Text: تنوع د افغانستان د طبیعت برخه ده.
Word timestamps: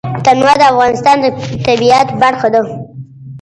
تنوع 0.25 0.53
د 0.59 0.63
افغانستان 0.71 1.17
د 1.21 1.25
طبیعت 1.65 2.07
برخه 2.21 2.47
ده. 2.53 2.61